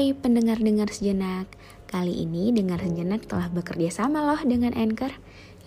Hai 0.00 0.16
pendengar-dengar 0.16 0.88
sejenak 0.88 1.44
Kali 1.84 2.24
ini 2.24 2.48
Dengar 2.56 2.80
Sejenak 2.80 3.28
telah 3.28 3.52
bekerja 3.52 3.92
sama 3.92 4.24
loh 4.24 4.40
dengan 4.40 4.72
Anchor 4.72 5.12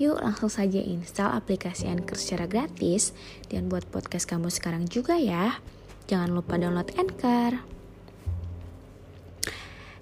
Yuk 0.02 0.18
langsung 0.26 0.50
saja 0.50 0.82
install 0.82 1.38
aplikasi 1.38 1.86
Anchor 1.86 2.18
secara 2.18 2.50
gratis 2.50 3.14
Dan 3.46 3.70
buat 3.70 3.86
podcast 3.94 4.26
kamu 4.26 4.50
sekarang 4.50 4.90
juga 4.90 5.22
ya 5.22 5.62
Jangan 6.10 6.34
lupa 6.34 6.58
download 6.58 6.90
Anchor 6.98 7.62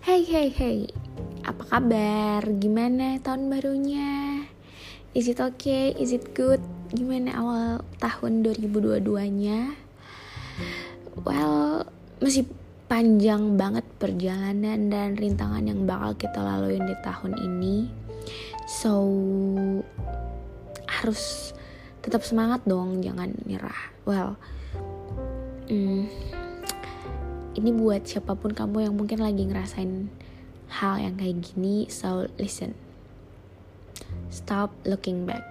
Hey 0.08 0.24
hey 0.24 0.48
hey 0.48 0.88
Apa 1.44 1.68
kabar? 1.68 2.48
Gimana 2.56 3.20
tahun 3.20 3.52
barunya? 3.52 4.48
Is 5.12 5.28
it 5.28 5.44
okay? 5.44 5.92
Is 6.00 6.16
it 6.16 6.32
good? 6.32 6.64
Gimana 6.96 7.36
awal 7.36 7.84
tahun 8.00 8.48
2022-nya? 8.48 9.76
Well, 11.20 11.84
masih 12.24 12.48
panjang 12.92 13.56
banget 13.56 13.88
perjalanan 14.04 14.92
dan 14.92 15.16
rintangan 15.16 15.64
yang 15.64 15.88
bakal 15.88 16.12
kita 16.12 16.44
laluin 16.44 16.84
di 16.84 16.92
tahun 17.00 17.40
ini. 17.40 17.88
So, 18.68 19.00
harus 20.92 21.56
tetap 22.04 22.28
semangat 22.28 22.68
dong, 22.68 23.00
jangan 23.00 23.32
nyerah. 23.48 23.96
Well, 24.04 24.36
hmm, 25.72 26.04
ini 27.56 27.70
buat 27.72 28.04
siapa 28.04 28.36
pun 28.36 28.52
kamu 28.52 28.92
yang 28.92 28.96
mungkin 29.00 29.24
lagi 29.24 29.48
ngerasain 29.48 30.12
hal 30.68 31.00
yang 31.00 31.16
kayak 31.16 31.40
gini. 31.48 31.88
So, 31.88 32.28
listen. 32.36 32.76
Stop 34.28 34.76
looking 34.84 35.24
back. 35.24 35.48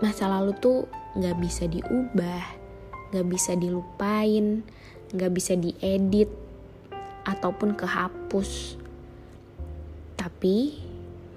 Masa 0.00 0.24
lalu 0.24 0.56
tuh 0.56 0.88
nggak 1.20 1.36
bisa 1.36 1.68
diubah, 1.68 2.44
nggak 3.12 3.28
bisa 3.28 3.52
dilupain, 3.60 4.64
nggak 5.14 5.32
bisa 5.32 5.54
diedit 5.54 6.28
ataupun 7.24 7.78
kehapus. 7.78 8.76
Tapi 10.18 10.76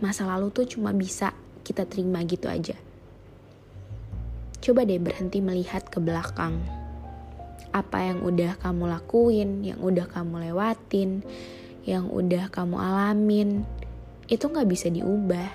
masa 0.01 0.25
lalu 0.25 0.49
tuh 0.49 0.65
cuma 0.65 0.91
bisa 0.91 1.31
kita 1.61 1.85
terima 1.85 2.25
gitu 2.25 2.49
aja. 2.49 2.75
Coba 4.57 4.83
deh 4.83 4.99
berhenti 4.99 5.39
melihat 5.39 5.87
ke 5.87 6.01
belakang. 6.01 6.59
Apa 7.71 8.09
yang 8.09 8.25
udah 8.25 8.57
kamu 8.57 8.83
lakuin, 8.89 9.61
yang 9.63 9.79
udah 9.79 10.09
kamu 10.09 10.49
lewatin, 10.49 11.21
yang 11.85 12.09
udah 12.09 12.49
kamu 12.49 12.75
alamin, 12.75 13.63
itu 14.27 14.43
nggak 14.49 14.67
bisa 14.67 14.91
diubah. 14.91 15.49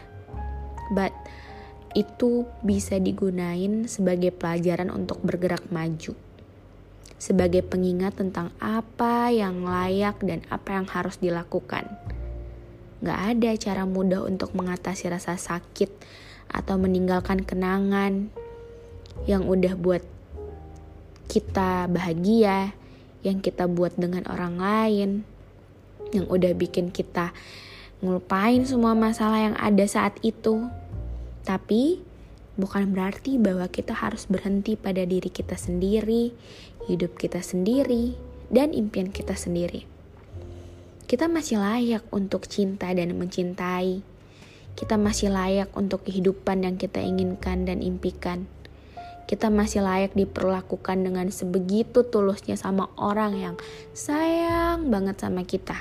But 0.95 1.13
itu 1.93 2.49
bisa 2.65 2.97
digunain 2.97 3.85
sebagai 3.85 4.33
pelajaran 4.33 4.89
untuk 4.89 5.21
bergerak 5.21 5.69
maju. 5.69 6.17
Sebagai 7.23 7.63
pengingat 7.63 8.19
tentang 8.19 8.51
apa 8.59 9.31
yang 9.31 9.63
layak 9.63 10.19
dan 10.27 10.43
apa 10.51 10.75
yang 10.75 10.91
harus 10.91 11.23
dilakukan. 11.23 11.87
Gak 12.99 13.39
ada 13.39 13.51
cara 13.55 13.87
mudah 13.87 14.27
untuk 14.27 14.51
mengatasi 14.59 15.07
rasa 15.07 15.39
sakit 15.39 15.91
atau 16.51 16.75
meninggalkan 16.83 17.47
kenangan 17.47 18.27
yang 19.31 19.47
udah 19.47 19.79
buat 19.79 20.03
kita 21.31 21.87
bahagia, 21.87 22.75
yang 23.23 23.39
kita 23.39 23.71
buat 23.71 23.95
dengan 23.95 24.27
orang 24.27 24.59
lain, 24.59 25.11
yang 26.11 26.27
udah 26.27 26.51
bikin 26.59 26.91
kita 26.91 27.31
ngelupain 28.03 28.67
semua 28.67 28.99
masalah 28.99 29.39
yang 29.39 29.57
ada 29.63 29.87
saat 29.87 30.19
itu. 30.27 30.67
Tapi 31.47 32.03
bukan 32.61 32.93
berarti 32.93 33.41
bahwa 33.41 33.65
kita 33.69 33.97
harus 33.97 34.29
berhenti 34.29 34.77
pada 34.77 35.05
diri 35.09 35.33
kita 35.33 35.57
sendiri, 35.57 36.33
hidup 36.89 37.17
kita 37.17 37.41
sendiri, 37.41 38.13
dan 38.53 38.77
impian 38.77 39.09
kita 39.09 39.33
sendiri. 39.33 39.89
Kita 41.09 41.29
masih 41.29 41.61
layak 41.61 42.05
untuk 42.13 42.49
cinta 42.49 42.89
dan 42.93 43.13
mencintai. 43.17 44.01
Kita 44.73 44.97
masih 44.97 45.29
layak 45.29 45.69
untuk 45.77 46.09
kehidupan 46.09 46.65
yang 46.65 46.81
kita 46.81 47.05
inginkan 47.05 47.69
dan 47.69 47.85
impikan. 47.85 48.49
Kita 49.29 49.53
masih 49.53 49.85
layak 49.85 50.17
diperlakukan 50.17 51.05
dengan 51.05 51.29
sebegitu 51.29 52.05
tulusnya 52.05 52.57
sama 52.57 52.89
orang 52.97 53.33
yang 53.37 53.55
sayang 53.93 54.89
banget 54.89 55.21
sama 55.21 55.45
kita. 55.45 55.77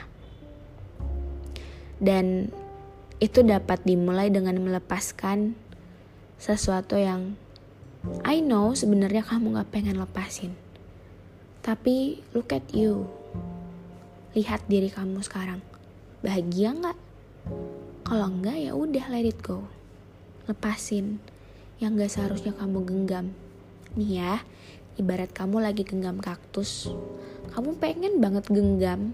Dan 2.00 2.52
itu 3.24 3.46
dapat 3.46 3.84
dimulai 3.88 4.28
dengan 4.34 4.60
melepaskan 4.60 5.56
sesuatu 6.42 6.98
yang 6.98 7.38
I 8.26 8.42
know 8.42 8.74
sebenarnya 8.74 9.22
kamu 9.22 9.62
gak 9.62 9.70
pengen 9.70 10.02
lepasin. 10.02 10.58
Tapi 11.62 12.26
look 12.34 12.50
at 12.50 12.66
you. 12.74 13.06
Lihat 14.34 14.66
diri 14.66 14.90
kamu 14.90 15.22
sekarang. 15.22 15.62
Bahagia 16.26 16.74
nggak? 16.74 16.98
Kalau 18.02 18.28
enggak 18.34 18.58
ya 18.58 18.74
udah 18.74 19.06
let 19.14 19.30
it 19.30 19.38
go. 19.46 19.70
Lepasin 20.50 21.22
yang 21.78 21.94
gak 21.94 22.10
seharusnya 22.10 22.58
kamu 22.58 22.90
genggam. 22.90 23.38
Nih 23.94 24.26
ya, 24.26 24.42
ibarat 24.98 25.30
kamu 25.30 25.62
lagi 25.62 25.86
genggam 25.86 26.18
kaktus. 26.18 26.90
Kamu 27.54 27.78
pengen 27.78 28.18
banget 28.18 28.50
genggam, 28.50 29.14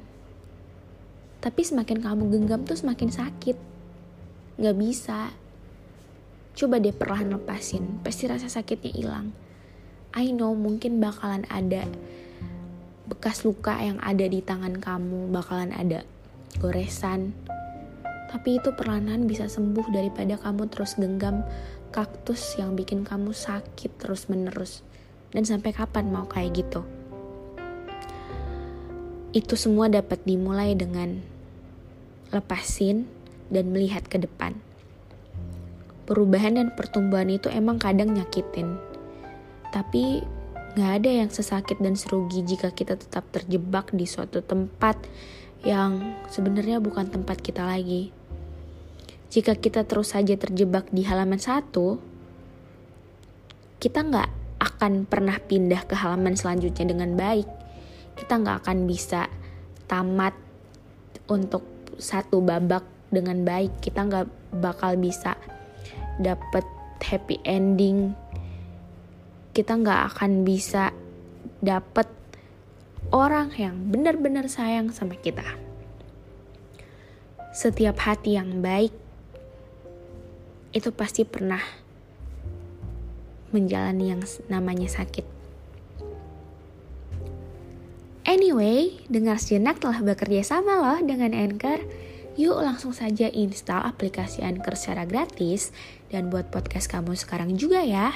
tapi 1.44 1.64
semakin 1.64 2.00
kamu 2.00 2.24
genggam 2.32 2.64
tuh 2.64 2.80
semakin 2.80 3.12
sakit. 3.12 3.58
Gak 4.64 4.78
bisa. 4.80 5.36
Coba 6.58 6.82
deh 6.82 6.90
perlahan 6.90 7.38
lepasin, 7.38 8.02
pasti 8.02 8.26
rasa 8.26 8.50
sakitnya 8.50 8.90
hilang. 8.90 9.30
I 10.18 10.34
know 10.34 10.58
mungkin 10.58 10.98
bakalan 10.98 11.46
ada 11.54 11.86
bekas 13.06 13.46
luka 13.46 13.78
yang 13.78 14.02
ada 14.02 14.26
di 14.26 14.42
tangan 14.42 14.82
kamu, 14.82 15.30
bakalan 15.30 15.70
ada 15.70 16.02
goresan. 16.58 17.38
Tapi 18.34 18.58
itu 18.58 18.74
perlahan 18.74 19.30
bisa 19.30 19.46
sembuh 19.46 19.94
daripada 19.94 20.34
kamu 20.34 20.66
terus 20.74 20.98
genggam 20.98 21.46
kaktus 21.94 22.58
yang 22.58 22.74
bikin 22.74 23.06
kamu 23.06 23.38
sakit 23.38 24.02
terus 24.02 24.26
menerus. 24.26 24.82
Dan 25.30 25.46
sampai 25.46 25.78
kapan 25.78 26.10
mau 26.10 26.26
kayak 26.26 26.58
gitu? 26.58 26.82
Itu 29.30 29.54
semua 29.54 29.94
dapat 29.94 30.26
dimulai 30.26 30.74
dengan 30.74 31.22
lepasin 32.34 33.06
dan 33.54 33.70
melihat 33.70 34.10
ke 34.10 34.18
depan. 34.18 34.67
Perubahan 36.08 36.56
dan 36.56 36.72
pertumbuhan 36.72 37.28
itu 37.28 37.52
emang 37.52 37.78
kadang 37.78 38.16
nyakitin. 38.16 38.80
Tapi 39.76 40.24
gak 40.80 41.04
ada 41.04 41.10
yang 41.12 41.30
sesakit 41.30 41.78
dan 41.84 42.00
serugi 42.00 42.48
jika 42.48 42.72
kita 42.72 42.96
tetap 42.96 43.28
terjebak 43.36 43.92
di 43.92 44.08
suatu 44.08 44.40
tempat 44.40 44.96
yang 45.68 46.16
sebenarnya 46.32 46.80
bukan 46.80 47.12
tempat 47.12 47.44
kita 47.44 47.68
lagi. 47.68 48.16
Jika 49.28 49.60
kita 49.60 49.84
terus 49.84 50.16
saja 50.16 50.40
terjebak 50.40 50.88
di 50.96 51.04
halaman 51.04 51.38
satu, 51.38 52.00
kita 53.78 54.02
nggak 54.08 54.30
akan 54.58 55.06
pernah 55.06 55.38
pindah 55.38 55.86
ke 55.86 55.94
halaman 55.94 56.34
selanjutnya 56.34 56.90
dengan 56.90 57.14
baik 57.14 57.46
kita 58.18 58.34
nggak 58.42 58.66
akan 58.66 58.90
bisa 58.90 59.30
tamat 59.86 60.34
untuk 61.30 61.62
satu 62.02 62.42
babak 62.42 62.82
dengan 63.14 63.46
baik 63.46 63.78
kita 63.80 64.04
nggak 64.04 64.26
bakal 64.58 64.98
bisa 64.98 65.37
dapet 66.18 66.66
happy 67.02 67.40
ending 67.46 68.14
kita 69.54 69.74
nggak 69.74 70.14
akan 70.14 70.46
bisa 70.46 70.94
dapet 71.62 72.06
orang 73.10 73.50
yang 73.58 73.90
benar-benar 73.90 74.46
sayang 74.52 74.94
sama 74.94 75.16
kita 75.18 75.46
setiap 77.56 77.98
hati 78.04 78.38
yang 78.38 78.62
baik 78.62 78.94
itu 80.76 80.90
pasti 80.94 81.26
pernah 81.26 81.62
menjalani 83.50 84.14
yang 84.14 84.22
namanya 84.52 84.92
sakit 84.92 85.38
Anyway, 88.28 89.00
dengar 89.08 89.40
sejenak 89.40 89.80
telah 89.80 90.04
bekerja 90.04 90.44
sama 90.44 90.84
loh 90.84 91.00
dengan 91.00 91.32
Anchor. 91.32 91.80
Yuk 92.38 92.62
langsung 92.62 92.94
saja 92.94 93.34
install 93.34 93.82
aplikasi 93.82 94.46
Anchor 94.46 94.78
secara 94.78 95.10
gratis 95.10 95.74
dan 96.14 96.30
buat 96.30 96.54
podcast 96.54 96.86
kamu 96.86 97.18
sekarang 97.18 97.58
juga 97.58 97.82
ya. 97.82 98.14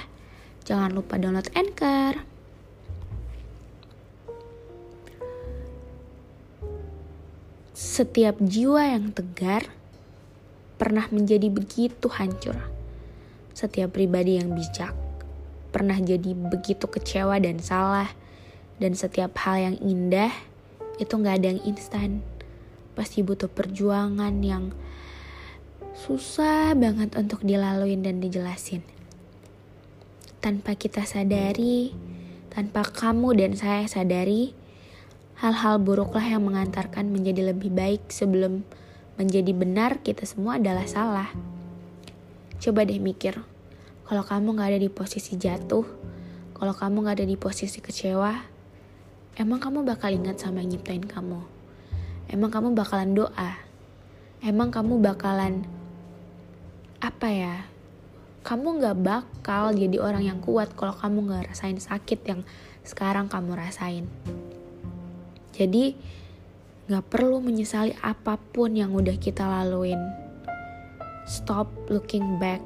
Jangan 0.62 0.94
lupa 0.94 1.18
download 1.18 1.50
Anchor. 1.58 2.22
Setiap 7.74 8.38
jiwa 8.38 8.94
yang 8.94 9.10
tegar 9.10 9.66
pernah 10.78 11.10
menjadi 11.10 11.50
begitu 11.50 12.06
hancur. 12.14 12.62
Setiap 13.58 13.98
pribadi 13.98 14.38
yang 14.38 14.54
bijak 14.54 14.94
pernah 15.74 15.98
jadi 15.98 16.38
begitu 16.38 16.86
kecewa 16.86 17.42
dan 17.42 17.58
salah. 17.58 18.14
Dan 18.78 18.94
setiap 18.94 19.34
hal 19.42 19.74
yang 19.74 19.78
indah 19.82 20.30
itu 21.02 21.14
gak 21.18 21.42
ada 21.42 21.58
yang 21.58 21.62
instan. 21.66 22.22
Pasti 22.94 23.24
butuh 23.24 23.48
perjuangan 23.48 24.36
yang 24.44 24.72
susah 25.96 26.74
banget 26.76 27.14
untuk 27.20 27.44
dilaluin 27.44 28.02
dan 28.02 28.24
dijelasin. 28.24 28.82
Tanpa 30.42 30.74
kita 30.74 31.06
sadari, 31.06 31.94
tanpa 32.50 32.82
kamu 32.84 33.38
dan 33.38 33.52
saya 33.54 33.86
sadari, 33.86 34.52
hal-hal 35.40 35.78
buruklah 35.82 36.26
yang 36.26 36.46
mengantarkan 36.46 37.10
menjadi 37.10 37.54
lebih 37.54 37.74
baik 37.74 38.10
sebelum 38.10 38.66
menjadi 39.22 39.54
benar 39.54 40.02
kita 40.02 40.26
semua 40.26 40.58
adalah 40.58 40.86
salah. 40.90 41.30
Coba 42.62 42.86
deh 42.86 43.02
mikir, 43.02 43.38
kalau 44.06 44.24
kamu 44.26 44.58
gak 44.58 44.70
ada 44.74 44.80
di 44.82 44.90
posisi 44.90 45.38
jatuh, 45.38 45.86
kalau 46.58 46.74
kamu 46.74 47.06
gak 47.06 47.16
ada 47.22 47.28
di 47.30 47.38
posisi 47.38 47.82
kecewa, 47.82 48.34
emang 49.38 49.62
kamu 49.62 49.86
bakal 49.86 50.10
ingat 50.14 50.42
sama 50.42 50.62
yang 50.62 50.78
nyiptain 50.78 51.06
kamu? 51.06 51.61
Emang 52.32 52.48
kamu 52.48 52.72
bakalan 52.72 53.12
doa? 53.12 53.60
Emang 54.40 54.72
kamu 54.72 55.04
bakalan 55.04 55.68
apa 57.04 57.28
ya? 57.28 57.68
Kamu 58.48 58.80
gak 58.80 59.04
bakal 59.04 59.76
jadi 59.76 60.00
orang 60.00 60.24
yang 60.24 60.40
kuat 60.40 60.72
kalau 60.80 60.96
kamu 60.96 61.28
gak 61.28 61.52
rasain 61.52 61.76
sakit 61.76 62.24
yang 62.24 62.48
sekarang 62.88 63.28
kamu 63.28 63.60
rasain. 63.60 64.08
Jadi 65.52 66.00
gak 66.88 67.04
perlu 67.12 67.44
menyesali 67.44 68.00
apa 68.00 68.40
pun 68.40 68.80
yang 68.80 68.96
udah 68.96 69.20
kita 69.20 69.44
laluin. 69.44 70.00
Stop 71.28 71.68
looking 71.92 72.40
back 72.40 72.64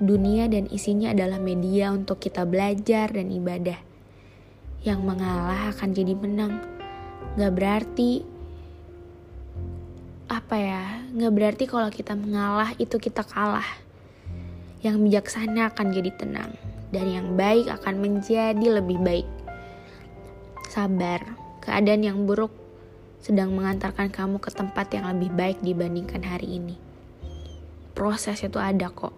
dunia 0.00 0.48
dan 0.48 0.64
isinya 0.72 1.12
adalah 1.12 1.36
media 1.36 1.92
untuk 1.92 2.16
kita 2.16 2.48
belajar 2.48 3.12
dan 3.12 3.28
ibadah. 3.28 3.76
Yang 4.80 5.00
mengalah 5.04 5.68
akan 5.76 5.92
jadi 5.92 6.16
menang. 6.16 6.64
Gak 7.36 7.52
berarti 7.52 8.39
apa 10.50 10.58
ya? 10.58 10.82
Gak 11.14 11.30
berarti 11.30 11.64
kalau 11.70 11.86
kita 11.94 12.18
mengalah 12.18 12.74
itu 12.82 12.98
kita 12.98 13.22
kalah. 13.22 13.70
Yang 14.82 14.98
bijaksana 15.06 15.70
akan 15.70 15.94
jadi 15.94 16.10
tenang 16.10 16.58
dan 16.90 17.06
yang 17.06 17.38
baik 17.38 17.70
akan 17.70 18.02
menjadi 18.02 18.82
lebih 18.82 18.98
baik. 18.98 19.30
Sabar, 20.66 21.22
keadaan 21.62 22.02
yang 22.02 22.26
buruk 22.26 22.50
sedang 23.22 23.54
mengantarkan 23.54 24.10
kamu 24.10 24.42
ke 24.42 24.50
tempat 24.50 24.90
yang 24.90 25.06
lebih 25.14 25.30
baik 25.30 25.62
dibandingkan 25.62 26.26
hari 26.26 26.58
ini. 26.58 26.74
Proses 27.94 28.42
itu 28.42 28.58
ada 28.58 28.90
kok 28.90 29.14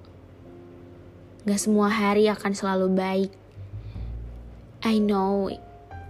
Gak 1.49 1.56
semua 1.64 1.88
hari 1.88 2.28
akan 2.28 2.52
selalu 2.52 2.93
baik. 2.93 3.32
I 4.85 5.00
know 5.00 5.49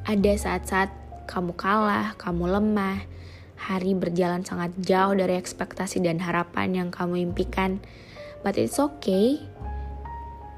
ada 0.02 0.32
saat-saat 0.34 0.90
kamu 1.30 1.54
kalah, 1.54 2.18
kamu 2.18 2.58
lemah, 2.58 3.11
hari 3.62 3.94
berjalan 3.94 4.42
sangat 4.42 4.74
jauh 4.82 5.14
dari 5.14 5.38
ekspektasi 5.38 6.02
dan 6.02 6.18
harapan 6.18 6.74
yang 6.74 6.88
kamu 6.90 7.30
impikan. 7.30 7.78
But 8.42 8.58
it's 8.58 8.82
okay. 8.82 9.38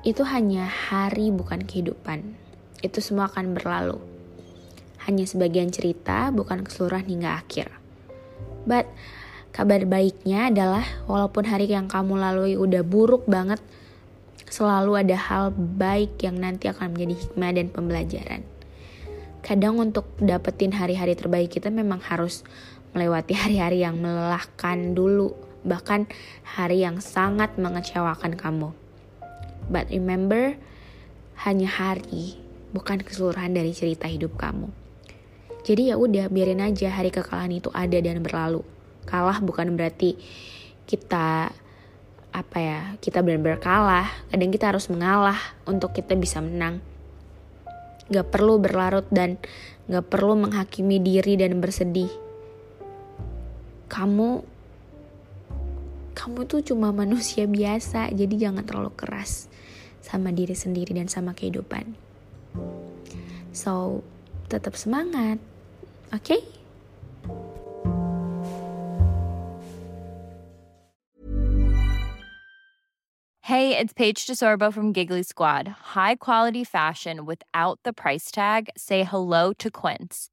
Itu 0.00 0.24
hanya 0.24 0.64
hari 0.64 1.28
bukan 1.28 1.68
kehidupan. 1.68 2.32
Itu 2.80 3.04
semua 3.04 3.28
akan 3.28 3.52
berlalu. 3.52 4.00
Hanya 5.04 5.28
sebagian 5.28 5.68
cerita, 5.68 6.32
bukan 6.32 6.64
keseluruhan 6.64 7.04
hingga 7.04 7.44
akhir. 7.44 7.68
But 8.64 8.88
kabar 9.52 9.84
baiknya 9.84 10.48
adalah 10.48 10.84
walaupun 11.04 11.44
hari 11.44 11.68
yang 11.68 11.92
kamu 11.92 12.16
lalui 12.16 12.56
udah 12.56 12.80
buruk 12.80 13.28
banget, 13.28 13.60
selalu 14.48 15.04
ada 15.04 15.16
hal 15.16 15.52
baik 15.52 16.24
yang 16.24 16.40
nanti 16.40 16.72
akan 16.72 16.96
menjadi 16.96 17.14
hikmah 17.20 17.52
dan 17.52 17.68
pembelajaran. 17.68 18.42
Kadang 19.44 19.76
untuk 19.76 20.08
dapetin 20.16 20.72
hari-hari 20.72 21.12
terbaik 21.12 21.52
kita 21.52 21.68
memang 21.68 22.00
harus 22.00 22.48
melewati 22.94 23.34
hari-hari 23.34 23.82
yang 23.82 23.98
melelahkan 23.98 24.94
dulu, 24.94 25.34
bahkan 25.66 26.06
hari 26.46 26.86
yang 26.86 27.02
sangat 27.02 27.58
mengecewakan 27.58 28.38
kamu. 28.38 28.70
But 29.66 29.90
remember, 29.90 30.54
hanya 31.42 31.68
hari, 31.68 32.38
bukan 32.70 33.02
keseluruhan 33.02 33.52
dari 33.52 33.74
cerita 33.74 34.06
hidup 34.06 34.38
kamu. 34.38 34.70
Jadi 35.64 35.90
ya 35.90 35.98
udah 35.98 36.28
biarin 36.30 36.62
aja 36.62 36.92
hari 36.92 37.10
kekalahan 37.10 37.50
itu 37.50 37.72
ada 37.74 37.98
dan 37.98 38.22
berlalu. 38.22 38.62
Kalah 39.08 39.40
bukan 39.42 39.74
berarti 39.74 40.16
kita 40.84 41.50
apa 42.34 42.58
ya 42.58 42.80
kita 42.98 43.22
benar-benar 43.22 43.62
kalah 43.62 44.10
kadang 44.26 44.50
kita 44.50 44.74
harus 44.74 44.90
mengalah 44.90 45.38
untuk 45.70 45.94
kita 45.94 46.18
bisa 46.18 46.42
menang 46.42 46.82
gak 48.10 48.26
perlu 48.26 48.58
berlarut 48.58 49.06
dan 49.14 49.38
gak 49.86 50.10
perlu 50.10 50.34
menghakimi 50.34 50.98
diri 50.98 51.38
dan 51.38 51.62
bersedih 51.62 52.10
kamu 53.94 54.42
kamu 56.18 56.40
tuh 56.50 56.66
cuma 56.66 56.90
manusia 56.90 57.46
biasa 57.46 58.10
jadi 58.10 58.50
jangan 58.50 58.66
terlalu 58.66 58.90
keras 58.98 59.46
sama 60.02 60.34
diri 60.34 60.58
sendiri 60.58 60.98
dan 60.98 61.06
sama 61.06 61.30
kehidupan 61.30 61.94
so 63.54 64.02
tetap 64.50 64.74
semangat 64.74 65.38
oke? 66.10 66.42
Hey, 73.44 73.76
it's 73.76 73.92
Paige 73.92 74.24
DeSorbo 74.24 74.72
from 74.72 74.96
Giggly 74.96 75.22
Squad. 75.22 75.68
High 75.92 76.16
quality 76.16 76.64
fashion 76.64 77.28
without 77.28 77.78
the 77.84 77.92
price 77.92 78.32
tag. 78.32 78.72
Say 78.74 79.04
hello 79.04 79.52
to 79.60 79.70
Quince. 79.70 80.32